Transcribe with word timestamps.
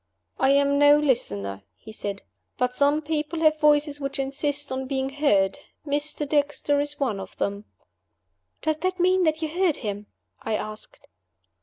"I 0.39 0.49
am 0.53 0.79
no 0.79 0.97
listener," 0.97 1.61
he 1.77 1.91
said. 1.91 2.23
"But 2.57 2.73
some 2.73 3.03
people 3.03 3.41
have 3.41 3.59
voices 3.59 4.01
which 4.01 4.17
insist 4.17 4.71
on 4.71 4.87
being 4.87 5.09
heard. 5.09 5.59
Mr. 5.85 6.27
Dexter 6.27 6.79
is 6.79 6.99
one 6.99 7.19
of 7.19 7.37
them." 7.37 7.65
"Does 8.63 8.77
that 8.77 8.99
mean 8.99 9.25
that 9.25 9.43
you 9.43 9.47
heard 9.49 9.77
him?" 9.85 10.07
I 10.41 10.55
asked. 10.55 11.05